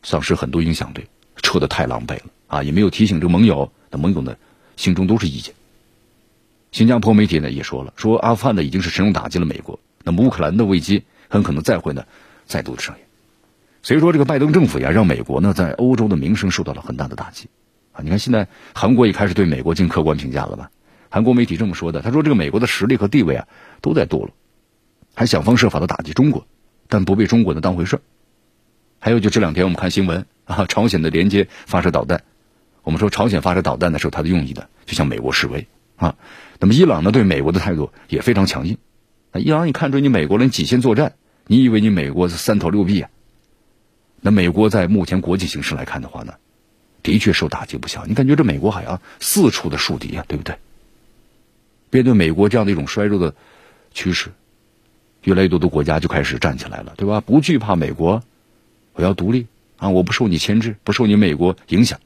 [0.02, 1.06] 丧失很多影响力，
[1.42, 4.36] 撤的太狼狈了啊，也没有提醒这个盟友，那盟友呢
[4.76, 5.54] 心中都是意见。
[6.70, 12.04] 新加坡媒体呢也说了，说阿富汗呢已经是沉重打击了美国，那么乌克兰的危机很可能再会呢
[12.46, 13.06] 再度的上演。
[13.82, 17.48] 所以说，这个拜登政府呀，让美国呢在欧洲的名声受到了很大的打击，
[17.90, 20.70] 啊，你看现在韩国也开始对美国进客观评价了吧？
[21.10, 23.48] 韩国媒体这么说的，他说这个美国的实力和地位啊
[23.80, 24.30] 都在堕落，
[25.14, 26.46] 还想方设法的打击中国，
[26.88, 28.00] 但不被中国呢当回事
[29.00, 32.22] 还有就这两天我们看新闻啊，朝鲜的连接发射导弹，
[32.84, 35.66] 我们说朝鲜发射导弹的时候，它的用意呢就向美国示威
[35.96, 36.14] 啊。
[36.60, 38.78] 那么伊朗呢对美国的态度也非常强硬，
[39.32, 41.14] 啊伊朗你看出你美国人几线作战，
[41.48, 43.10] 你以为你美国是三头六臂啊？
[44.22, 46.34] 那美国在目前国际形势来看的话呢，
[47.02, 48.06] 的确受打击不小。
[48.06, 50.56] 你感觉这美国好像四处的树敌啊，对不对？
[51.90, 53.34] 面对美国这样的一种衰弱的
[53.92, 54.30] 趋势，
[55.24, 57.20] 越来越多的国家就开始站起来了，对吧？
[57.20, 58.22] 不惧怕美国，
[58.94, 59.90] 我要独立啊！
[59.90, 61.98] 我不受你牵制，不受你美国影响。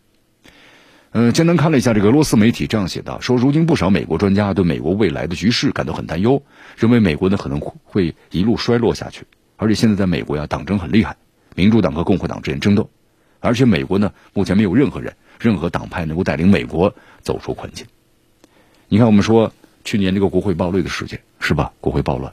[1.13, 6.43] 嗯，简单看了一下这个俄罗斯媒体这样写的，说如今不少美国专家对美国未来的局势感到很担忧，
[6.77, 9.27] 认为美国呢可能会一路衰落下去。
[9.57, 11.17] 而且现在在美国呀，党争很厉害，
[11.57, 12.89] 民主党和共和党之间争斗，
[13.41, 17.87] 而且美国呢目前没有任何人、任何党派能够带领美国走出困境。
[18.89, 19.53] 你看，我们说
[19.85, 21.73] 去年这个国会暴乱的事件是吧？
[21.81, 22.33] 国会暴乱，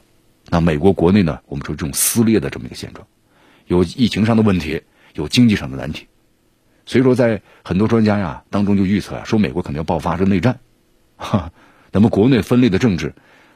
[0.50, 3.08] 那美国国内呢，我们说这种撕裂的这么一个现状，
[3.66, 4.84] 有疫情上的问题，
[5.14, 6.06] 有经济上的难题。
[6.86, 10.60] 所以说，在很多专家呀当中就预测啊，说美国可能要爆发这内战，
[11.16, 11.52] 哈，
[11.92, 13.14] 那么国内分裂的政治，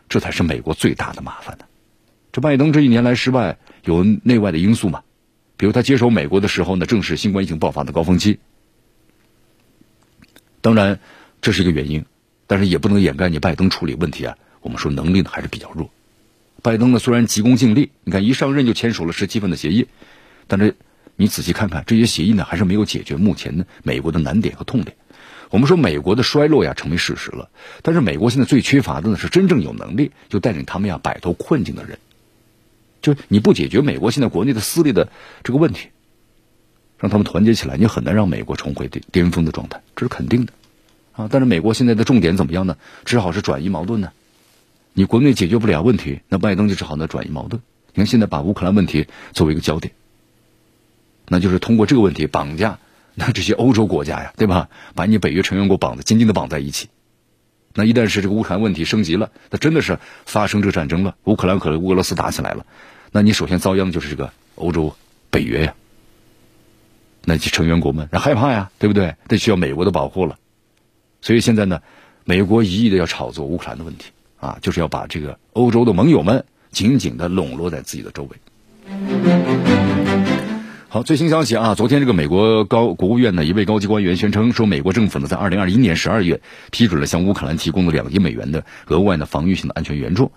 [0.08, 1.66] 这才是美国最大的麻烦呢。
[2.32, 5.04] 这拜登这一年来失败，有内外的因素嘛？
[5.58, 8.40] 比如他接手美国的时候呢，正是新冠疫情爆发的高峰期，
[10.62, 11.00] 当然
[11.42, 12.06] 这是一个原因，
[12.48, 14.38] 但是也不能掩盖你拜登处理问题啊。
[14.62, 15.90] 我们说能力呢还是比较弱。
[16.62, 19.88] 拜登呢虽然急功近利，你看一上任就签署了十七份的协议，
[20.48, 20.76] 但是。
[21.20, 24.96] 你仔细看看这些协议呢，还是没有解决目前呢美国的难点和痛点。
[25.50, 27.50] 我们说美国的衰落呀成为事实了，
[27.82, 31.98] 但是美国现在最缺乏的呢是真正有能力就带领他们呀摆脱困境的人。
[33.02, 35.10] 就你不解决美国现在国内的撕裂的
[35.44, 35.90] 这个问题，
[36.98, 40.54] 让他们团结起来，你很难让美国重回巅巅峰的状态，这是肯定的
[41.14, 41.28] 啊。
[41.32, 42.78] 但是美国现在的重点怎么样呢？
[43.06, 44.12] 只好是转移矛盾呢。
[44.94, 47.62] 你国内解决不了问题，那拜登就只好呢转移矛盾。
[47.94, 49.94] 你看现在把乌克兰问题作为一个焦点。
[51.28, 52.80] 那就是通过这个问题绑架
[53.14, 54.70] 那这些欧洲国家呀，对吧？
[54.96, 56.88] 把你北约成员国绑的紧紧的绑在一起。
[57.74, 62.66] 那一旦是这个乌克兰问题升级了，那真的是发生这个战争了，乌克兰和俄罗斯打起来了，
[63.18, 64.96] 那你首先遭殃的就是这个欧洲
[65.32, 65.74] 北约呀。
[67.26, 69.16] 那些成员国们那害怕呀，对不对？
[69.28, 70.38] 得需要美国的保护了。
[71.20, 71.82] 所以现在呢，
[72.26, 78.38] 美国一意的要炒作乌克兰的问题啊，就是要把这个欧洲的盟友们紧紧的笼络在自己的周围。
[80.90, 81.74] 好，最新消息啊！
[81.74, 90.32] 昨天这个美国高国务院的一位高级官员宣称说，美国政府呢在二零二一年十二月批准了向乌克兰提供的两亿美元的额外的防御性的安全援助。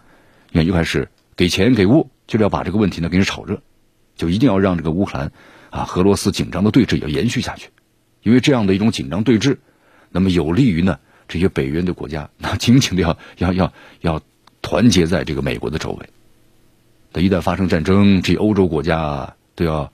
[0.51, 3.63] 你看，又开始给钱给物，就是要把这个问题呢给你炒热，
[4.15, 5.33] 就一定要让这个乌克兰
[5.71, 7.71] 啊俄罗斯紧张的对峙要延续下去，
[8.23, 9.57] 因为这样的一种紧张对峙，
[10.11, 10.99] 那么有利于呢
[11.29, 13.73] 这些北约的国家那紧紧的要要要
[14.03, 14.21] 要
[14.61, 16.11] 团结在这个美国的周围。
[17.15, 19.91] 那一旦发生战争，这欧洲国家都要。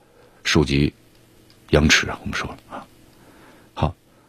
[0.49, 0.93] 收集
[1.71, 2.86] 羊齿啊，我们说了啊，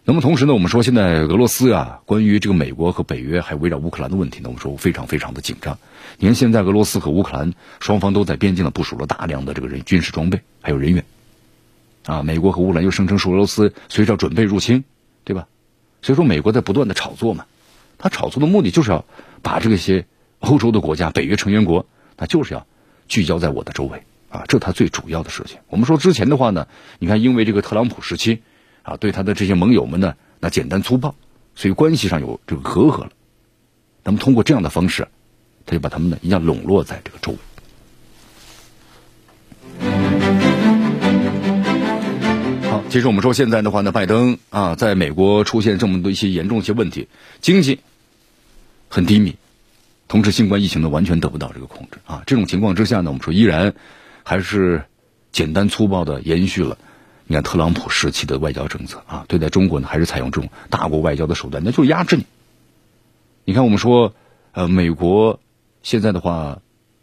[0.10, 5.78] 那么同时呢，我们说现在俄罗斯啊，关于这个美国和北约还围绕乌克兰的问题呢，我们说非常非常的紧张。
[6.18, 11.04] 你看现在俄罗斯和乌克兰双方都在边境呢部署了大量的这个人军事装备还有人员
[12.06, 12.24] 啊。
[12.24, 14.86] 美国和乌克兰又声称说俄罗斯随时要准备入侵，
[15.26, 15.46] 对吧？
[16.02, 17.46] 所以说美国在不断的炒作嘛，
[17.98, 19.04] 他炒作的目的就是要
[19.42, 20.06] 把这些
[20.40, 22.66] 欧洲的国家、北约成员国，那就是要
[23.10, 24.04] 聚焦在我的周围。
[24.30, 25.58] 啊，这他最主要的事情。
[25.68, 28.42] 我们说之前的话呢，你看，因为这个特朗普时期，
[28.88, 31.14] 啊，对他的这些盟友们呢，那简单粗暴，
[31.56, 33.12] 所以关系上有这个隔阂了。
[34.02, 35.10] 那么通过这样的方式，
[35.66, 37.38] 他就把他们呢一样笼络在这个周围。
[42.70, 47.10] 好，其实我们说现在的话呢，拜登啊，在美国出现这么多一些严重一些问题，
[47.42, 47.82] 经济
[48.88, 49.36] 很低迷。
[50.08, 52.24] 同时，新冠疫情呢完全得不到这个控制啊！
[52.26, 53.74] 这种情况之下呢，我们说依然
[54.24, 54.86] 还是
[55.34, 56.78] 简单粗暴的延续了。
[57.28, 62.26] 你看特朗普时期的外交政策啊，对待中国呢还是采用这种大国外交的手段，那就是压制你。
[63.44, 64.14] 你看我们说，
[64.54, 65.40] 呃，美国
[65.84, 66.60] 现在的话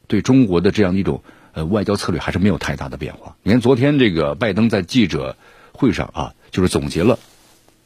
[0.06, 3.36] 对中国的这样一种呃外交策略还是没有太大的变化。
[3.42, 5.36] 你看昨天这个拜登在记者
[5.72, 7.18] 会上啊，就是总结了，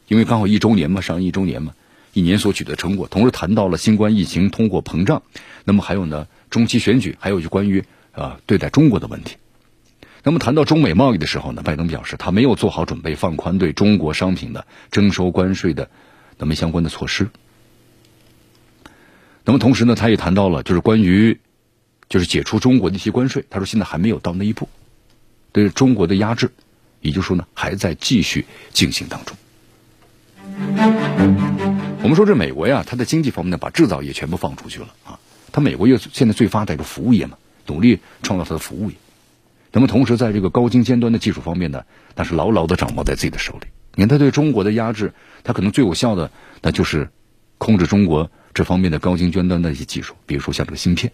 [0.07, 1.73] 因为刚好一周年嘛，上一周年嘛。
[2.11, 5.21] 一年所取得成果，同时谈到了新冠疫情、通货膨胀，
[5.63, 9.35] 那么还有呢中期选举，还有就关于啊对待中国的问题。
[10.23, 15.89] 那么谈到中美贸易的时候呢，拜登表示他没有做好准备放宽对中国商品的征收关税的
[16.37, 17.29] 那么相关的措施。
[19.45, 21.39] 那么同时呢，他也谈到了就是关于
[22.09, 24.67] 就是解除中国的一些关税，他说现在还没有到那一步，
[25.51, 26.51] 对中国的压制，
[27.01, 29.37] 也就是说呢还在继续进行当中。
[32.01, 35.19] 我们说这美国呀，它的经济方面呢，把制造业全部放出去了啊。
[35.51, 38.95] 它美国又现在最发达一个服务业嘛，努力创造它的服务业。
[39.71, 41.83] 那么同时，在这个高精尖端的技术方面呢，
[42.15, 43.67] 那是牢牢的掌握在自己的手里。
[43.95, 47.09] 你看，它对中国的压制，它可能最有效的，那就是
[47.57, 51.11] 控制中国这方面的高精尖端的一些技术，比如说像这个芯片，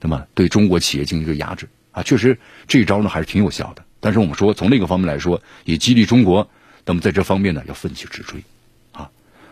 [0.00, 3.84] 那么对中国企业进行一个压制啊，确实这一招呢还是挺有效的。
[4.00, 6.50] 但是我们说从另一个方面来说，也激励中国，
[6.84, 8.42] 那么在这方面呢要奋起直追。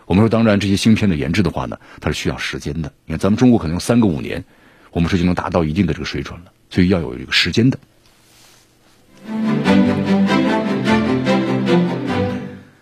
[0.05, 2.91] 我们说，当然，这些芯片的研制的话呢，它是需要时间的。
[3.05, 4.43] 你看，咱们中国可能用三个五年，
[4.91, 7.79] 我们说就能达到一定的这个水准了，所以要有一个时间的。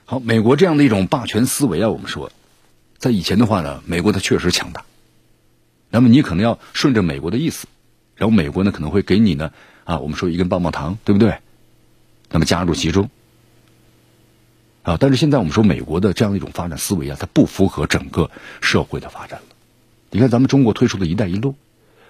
[0.06, 2.32] 好，美国这样的一种霸权思维啊，我们说，
[2.98, 4.84] 在以前的话呢，美国它确实强大。
[5.90, 7.68] 那么你可能要顺着美国的意思，
[8.16, 9.52] 然后美国呢可能会给你呢
[9.84, 11.38] 啊，我们说一根棒棒糖，对不对？
[12.30, 13.10] 那么加入其中
[14.84, 19.46] 啊，但是现在我们说美国的这样一种发展思维啊，它不符合整个社会的发展了。
[20.10, 21.56] 你看咱们中国推出的一带一路，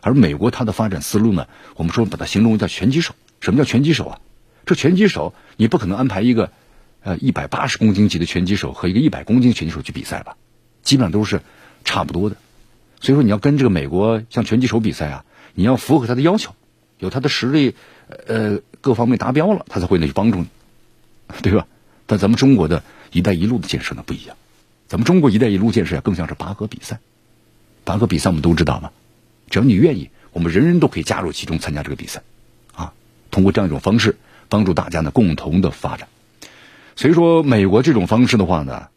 [0.01, 3.13] 而美国它的发展思路呢，我们说把它形容为叫拳击手。
[3.41, 4.19] 什么叫拳击手啊？
[4.65, 6.51] 这拳击手你不可能安排一个
[7.01, 10.37] 呃一百八十公斤级的拳击手和一个一百公斤的拳击手去比赛吧？
[10.83, 11.41] 基本上都是
[11.83, 12.37] 差不多的。
[12.99, 15.25] 所以说你要跟这个美国像拳击手比赛啊，
[15.55, 16.53] 你要符合他的要求，
[16.99, 17.75] 有他的实力，
[18.27, 20.47] 呃，各方面达标了，他才会呢去帮助你，
[21.41, 21.65] 对吧？
[22.05, 24.37] 但咱们中国的一带一路的建设呢不一样，
[24.87, 26.99] 咱们中国一带一路建设啊更像是拔河比赛，
[27.83, 28.91] 拔河比赛我们都知道嘛，
[29.49, 32.21] 只要你愿意，我们人人都可以加入其中参加这个比赛，
[33.31, 34.15] 通过这样一种方式
[34.49, 36.07] 帮助大家呢共同的发展。
[36.95, 38.89] 所以说，美国这种方式的话呢，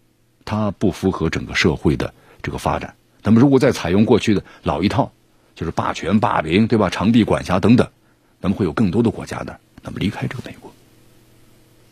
[0.45, 2.95] 它不符合整个社会的这个发展。
[3.23, 5.11] 那么，如果再采用过去的老一套，
[5.55, 6.91] 就是霸权、霸凌，对吧？
[6.91, 7.89] 长臂管辖等等，
[8.41, 10.71] 那么会有更多的国家呢，那么离开这个美国。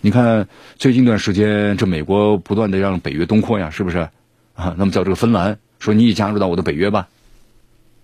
[0.01, 4.09] 你看，最近一段时间，这美国不断的让北约东扩呀，是不是？
[4.55, 7.09] 啊，那么叫这个芬兰说你也加入到我的北约吧。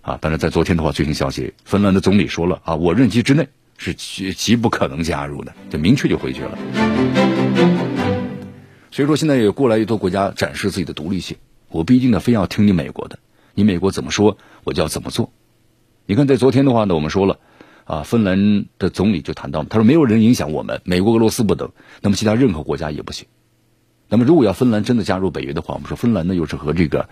[0.01, 3.47] 啊，但是在昨天的话，最新消息，芬兰的总理说了啊，我任期之内
[3.79, 6.57] 是极极不可能加入的，就明确就回绝了。
[8.91, 11.37] 所以说，现在也过来越多国家展示自己的独立性。
[11.69, 13.17] 我不一定呢，非要听你美国的，
[13.53, 15.31] 你美国怎么说，我就要怎么做。
[16.05, 17.39] 你看，在昨天的话呢，我们说了，
[17.85, 23.27] 啊，芬兰的总理就谈到，他说没有人影响我们，美国、俄罗斯不等，那么其他任何国家也不行。
[24.09, 27.07] 那么如果要芬兰真的加入北约的话，我们说芬兰呢又是和这个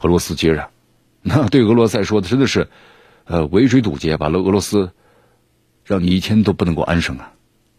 [0.00, 0.66] 俄罗斯接壤，
[1.22, 2.68] 那对俄罗斯来说真的是，
[3.24, 4.92] 呃，围追堵截，把俄俄罗斯
[5.84, 7.32] 让你一天都不能够安生啊，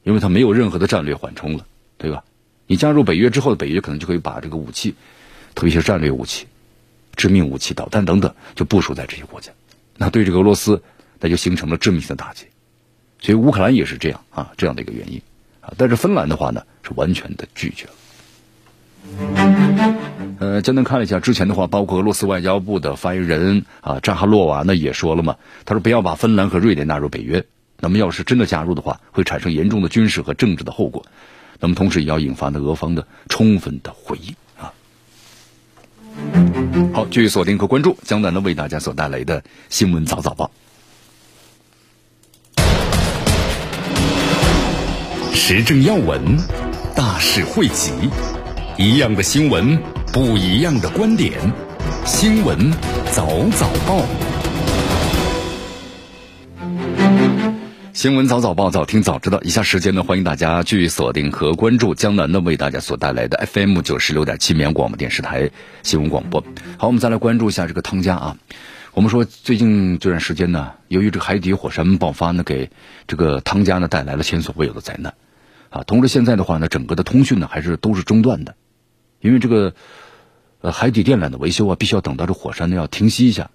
[0.04, 1.65] 因为他没有任何的战略缓冲了，
[1.98, 2.24] 对吧？
[2.68, 4.96] 你加入北约之后，北约可能就可以把这个武器。
[5.54, 6.48] 特别是战略武器、
[7.15, 9.54] 致命武器、导弹等等，就部署在这些国家。
[9.96, 10.84] 那对这个俄罗斯，
[11.22, 12.48] 那就形成了致命性的打击。
[13.22, 15.22] 所以乌克兰也是这样啊，这样的一个原因
[15.62, 15.74] 啊。
[15.78, 17.91] 但是芬兰的话呢，是完全的拒绝了。
[20.39, 27.46] 呃，简单看了一下之前的话，包括俄罗斯外交部的发言人啊扎哈洛娃呢也说了嘛，他说不要把芬兰和瑞典纳入北约。
[27.80, 31.06] 那么要是真的加入的话，会产生严重的军事和政治的后果。
[31.60, 34.74] 那么同时也要引发呢俄方的充分的回应啊。
[36.94, 40.52] 好，继续锁定和关注江南呢为大家所带来的新闻早早报，
[45.34, 46.38] 时政要闻，
[46.96, 47.92] 大事汇集，
[48.78, 49.78] 一样的新闻，
[50.12, 51.32] 不一样的观点，
[52.06, 52.72] 新闻
[53.12, 54.25] 早早报。
[57.96, 59.40] 新闻早早报，早听早知道。
[59.42, 65.50] 以下时间呢，欢迎大家继续锁定和关注江南呢为大家所带来的 FM 九十六点七绵阳广播电视台
[65.82, 66.44] 新闻广播。
[66.78, 68.38] 好，我们再来关注一下这个汤加啊。
[68.92, 72.70] 我们说最近这段时间呢，由于这个海底火山爆发呢，给
[73.08, 75.14] 这个汤加呢带来了前所未有的灾难
[75.70, 75.84] 啊。
[75.84, 78.56] 同时现在的话呢，整个的通讯呢还是都是中断的，
[79.22, 79.74] 因为这个
[80.60, 83.52] 呃海底电缆的维修啊，必须要等到这火山呢要停息一下，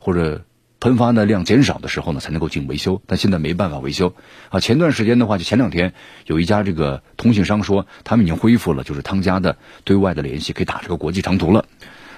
[0.00, 0.42] 或者。
[0.80, 4.14] 喷发的量减少的时候呢，才能够进行维修，但现在没办法维修
[4.48, 4.60] 啊。
[4.60, 5.92] 前段时间的话，就前两天
[6.26, 11.64] 有一家这个通信商说，他们已经恢复了就是汤加的对外的联系，可以打这个国际长途了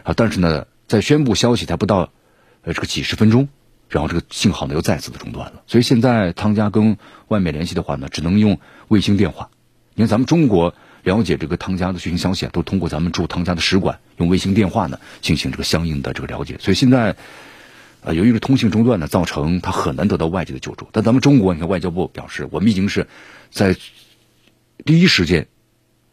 [0.03, 0.13] 啊。
[0.15, 2.11] 但是呢，在宣布消息才不到
[2.63, 3.49] 呃这个几十分钟，
[3.89, 5.63] 然后这个信号呢又再次的中断了。
[5.67, 9.49] 所以现在汤加跟外面联系的话呢，只能用卫星电话。
[9.95, 16.59] 因为咱们中国了解这个汤加的最新消息啊，都通过咱们驻汤加的使馆用卫星电话呢进行这个相应的这个了解。
[16.61, 17.17] 所以现在。
[18.03, 20.89] 啊，由于这通信中断呢，造成他很难得到外界的救助。
[20.91, 23.07] 但咱们中国，你看外交部表示，我们已经是
[23.51, 23.77] 在
[24.85, 25.47] 第一时间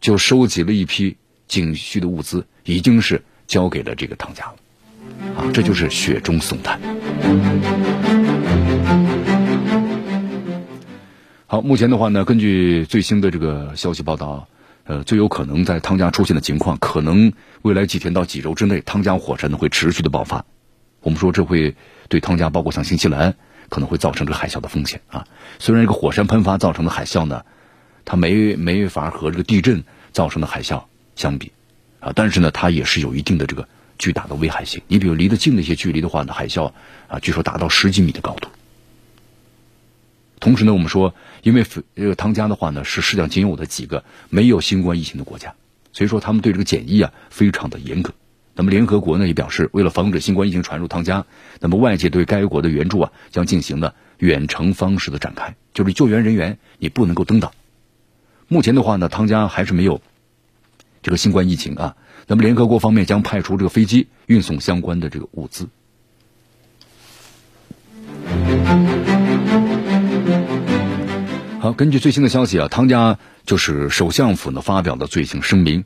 [0.00, 4.56] 就收集了一批紧需的物资，已经是交给了这个汤加了。
[5.34, 6.78] 啊，这就是雪中送炭。
[11.46, 14.46] 好，目前的话呢，根据最新的这个消息报道，
[14.84, 17.32] 呃，最有可能在汤加出现的情况，可能
[17.62, 20.44] 未来几天到几周之内，汤加火山呢会持续的爆发。
[21.00, 21.74] 我们说这会
[22.08, 23.34] 对汤加，包括像新西兰，
[23.68, 25.26] 可能会造成这个海啸的风险啊。
[25.58, 27.44] 虽然这个火山喷发造成的海啸呢，
[28.04, 29.82] 它没没法和这个地震
[30.12, 30.82] 造成的海啸
[31.16, 31.52] 相比
[32.00, 33.66] 啊，但是呢，它也是有一定的这个
[33.98, 34.82] 巨大的危害性。
[34.88, 36.72] 你比如离得近的一些距离的话呢，海啸
[37.06, 38.48] 啊，据说达到十几米的高度。
[40.40, 45.52] 同时呢，我们说，因为这个汤加的话呢，是世界上仅有的几个没有新冠疫情的国家，
[45.92, 48.12] 所以说他们对这个检疫啊非常的严格。
[48.58, 51.26] 那么联合国呢也表示，为了防止新冠疫情传入汤加，
[51.60, 57.52] 那么外界对该国的援助啊将进行了远程方式的展开，就是救援人员你不能够登岛。
[58.48, 60.00] 目前的话呢，汤加还是没有
[61.02, 61.96] 这个新冠疫情啊，
[62.26, 65.68] 那么联合国方面将派出这个飞机运送相关的这个物资。
[71.60, 75.84] 好，根据最新的消息啊，汤加就是首相府呢发表的最新声明，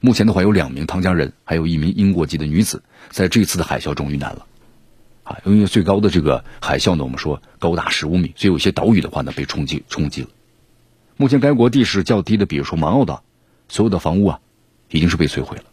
[0.00, 4.46] 目前的话有两名汤加人，还有一名英国籍的女子，在这次的海啸中遇难了。
[5.24, 10.28] 啊，因为最高的这个海啸呢，我们说高达十五米，所以有些岛屿的话呢被冲击冲击了。
[11.16, 13.22] 目前该国地势较低的，比如说马奥岛，
[13.68, 14.40] 所有的房屋啊
[14.88, 15.64] 已经是被摧毁了。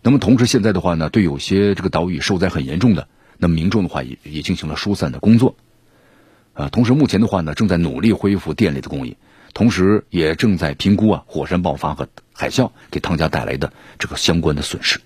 [0.00, 5.56] 那么同时现在的话呢，对有些这个岛屿受灾很严重的，那么民众的话也也进行了疏散的工作。
[6.52, 9.16] 啊，同时目前的话呢，正在努力恢复电力的供应，
[9.54, 15.00] 同时也正在评估啊火山爆发和海啸给汤加带来的这个相关的损失。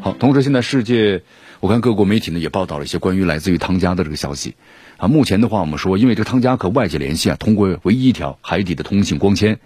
[0.00, 1.22] 好，同时现在世界，
[1.60, 4.56] 我看各国媒体呢也报道了一些关于来自于汤加的这个消息。
[4.96, 9.60] 啊，目前的话我们说，因为这个汤加和外界联系啊，通过唯一一条海底的通信光纤，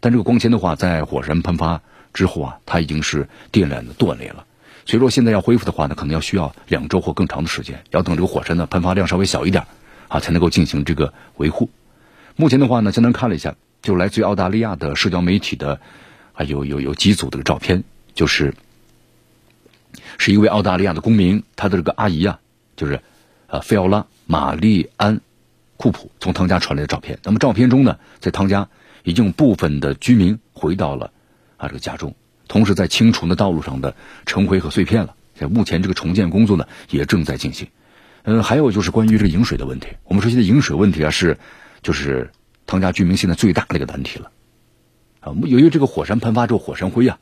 [0.00, 1.80] 但这个光纤的话，在火山喷发
[2.12, 4.44] 之后啊，它已经是电缆的断裂了。
[4.84, 9.64] 所以说现在要恢复的话呢，可能要需要两周或更长的时间，要等这个火山的喷发量稍微小一点，
[10.08, 11.70] 啊，才能够进行这个维护。
[12.40, 15.80] 目前的话呢，简单看了一下，就来自于澳大利亚的社交媒体的，
[16.32, 17.82] 还有有有几组这个照片，
[18.14, 18.54] 就是
[20.18, 22.38] 是一位澳大利亚的公民，他的这个阿姨啊，
[22.76, 23.00] 就是
[23.48, 25.20] 呃费奥拉玛丽安
[25.76, 27.18] 库普从汤加传来的照片。
[27.24, 28.68] 那么照片中呢，在汤加
[29.02, 31.10] 已经部分的居民回到了
[31.56, 32.14] 啊这个家中。
[32.46, 35.16] 同时，在清除的道路上的尘灰和碎片了。
[35.50, 37.66] 目前这个重建工作呢，也正在进行。
[38.22, 39.88] 嗯，还有就是关于这个饮水的问题。
[40.04, 41.38] 我们说现在饮水问题啊，是
[41.82, 42.30] 就是
[42.66, 44.30] 汤家居民现在最大的一个难题了。
[45.20, 47.18] 啊，由于这个火山喷发之后，火山灰啊，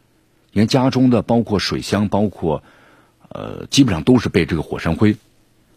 [0.53, 2.63] 你看家中的包括水箱，包括
[3.29, 5.17] 呃，基本上都是被这个火山灰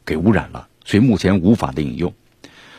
[0.06, 2.14] 给污染了，所以目前无法的饮用。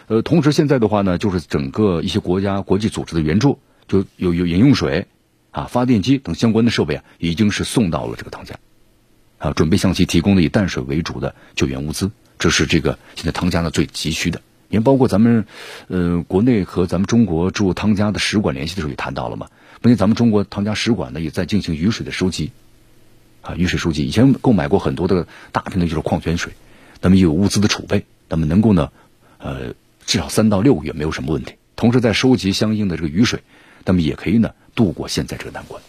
[0.09, 5.07] 呃，同时现在的话呢，就是整个一些国家、国际组织的援助，就有有饮用水。
[5.53, 8.55] 啊，发电机等相关的设备啊，已经是送到了这个汤家，
[9.39, 12.13] 啊，准备向其提供的以淡水为主的救援物资。
[12.39, 14.41] 这是这个现在汤家呢最急需的。
[14.71, 15.45] 因为包括咱们，
[15.89, 19.49] 呃，国内和咱们中国驻汤加的使馆联系的时候也谈到了嘛。
[19.83, 22.53] 目前咱们中国汤加使馆呢也在进行雨水的收集，
[23.43, 24.07] 啊，雨水收集。
[24.07, 26.53] 以前购买过很多的大瓶的就是矿泉水，
[27.01, 28.93] 那么也有物资的储备，那么能够呢，
[29.39, 29.75] 呃，
[30.07, 31.55] 至少三到六个月没有什么问题。
[31.75, 33.43] 同时在收集相应的这个雨水，
[33.85, 34.53] 那么也可以呢。
[34.75, 35.83] 度过现在这个难关。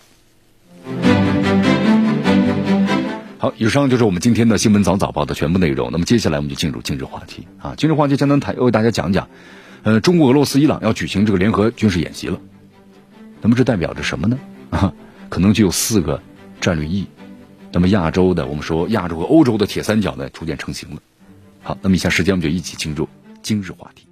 [3.41, 5.89] 好，以上就是我们今天的新闻早早报的全部内容。
[5.91, 7.73] 那么接下来我们就进入今日话题啊。
[7.75, 9.27] 今日话题将能谈为大家讲讲，
[9.81, 12.39] 呃，中国、俄罗斯、伊朗要举行这个联合军事演习了。
[13.41, 14.37] 那么这代表着什么呢？
[14.69, 14.93] 啊，
[15.27, 16.21] 可能就有四个
[16.59, 17.07] 战略意义。
[17.71, 21.01] 那么亚洲的，我们说亚洲和欧洲的铁三角呢，逐渐成型了。
[21.63, 23.09] 好，那么以下时间我们就一起进入
[23.41, 24.05] 今日话题。